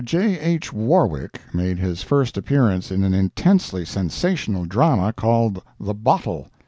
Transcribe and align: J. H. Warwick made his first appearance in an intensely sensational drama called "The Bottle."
J. 0.03 0.39
H. 0.39 0.73
Warwick 0.73 1.39
made 1.53 1.77
his 1.77 2.01
first 2.01 2.35
appearance 2.35 2.89
in 2.89 3.03
an 3.03 3.13
intensely 3.13 3.85
sensational 3.85 4.65
drama 4.65 5.13
called 5.15 5.61
"The 5.79 5.93
Bottle." 5.93 6.47